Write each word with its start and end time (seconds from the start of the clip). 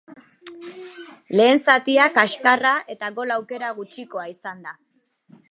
Lehen 1.39 1.61
zatia 1.67 2.07
kaskarra 2.15 2.73
eta 2.95 3.11
gol 3.21 3.35
aukera 3.37 3.71
gutxikoa 3.83 4.27
izan 4.35 4.67
da. 4.71 4.77